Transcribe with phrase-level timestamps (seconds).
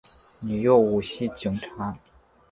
[0.39, 1.93] 你又唔系警察！